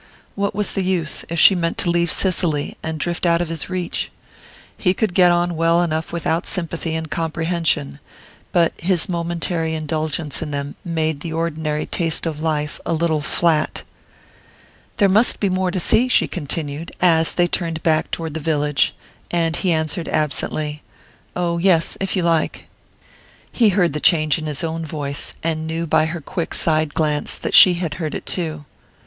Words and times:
What 0.33 0.55
was 0.55 0.71
the 0.71 0.83
use, 0.83 1.25
if 1.29 1.39
she 1.39 1.53
meant 1.53 1.77
to 1.77 1.91
leave 1.91 2.09
Cicely, 2.11 2.75
and 2.81 2.99
drift 2.99 3.23
out 3.23 3.39
of 3.39 3.49
his 3.49 3.69
reach? 3.69 4.09
He 4.75 4.95
could 4.95 5.13
get 5.13 5.31
on 5.31 5.55
well 5.55 5.83
enough 5.83 6.11
without 6.11 6.47
sympathy 6.47 6.95
and 6.95 7.07
comprehension, 7.11 7.99
but 8.51 8.73
his 8.81 9.07
momentary 9.07 9.75
indulgence 9.75 10.41
in 10.41 10.49
them 10.49 10.73
made 10.83 11.19
the 11.19 11.31
ordinary 11.33 11.85
taste 11.85 12.25
of 12.25 12.39
life 12.41 12.79
a 12.83 12.93
little 12.93 13.21
flat. 13.21 13.83
"There 14.97 15.07
must 15.07 15.39
be 15.39 15.49
more 15.49 15.69
to 15.69 15.79
see?" 15.79 16.07
she 16.07 16.27
continued, 16.27 16.91
as 16.99 17.33
they 17.35 17.45
turned 17.45 17.83
back 17.83 18.09
toward 18.09 18.33
the 18.33 18.39
village; 18.39 18.95
and 19.29 19.55
he 19.55 19.71
answered 19.71 20.09
absently: 20.09 20.81
"Oh, 21.35 21.59
yes 21.59 21.95
if 21.99 22.15
you 22.15 22.23
like." 22.23 22.67
He 23.51 23.69
heard 23.69 23.93
the 23.93 23.99
change 23.99 24.39
in 24.39 24.47
his 24.47 24.63
own 24.63 24.83
voice, 24.83 25.35
and 25.43 25.67
knew 25.67 25.85
by 25.85 26.05
her 26.07 26.21
quick 26.21 26.55
side 26.55 26.95
glance 26.95 27.37
that 27.37 27.53
she 27.53 27.75
had 27.75 27.93
heard 28.01 28.15
it 28.15 28.25
too. 28.25 28.65